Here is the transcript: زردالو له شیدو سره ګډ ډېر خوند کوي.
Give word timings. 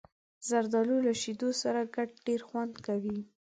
زردالو 0.47 0.97
له 1.07 1.13
شیدو 1.21 1.49
سره 1.61 1.81
ګډ 1.95 2.09
ډېر 2.27 2.41
خوند 2.47 2.73
کوي. 2.85 3.19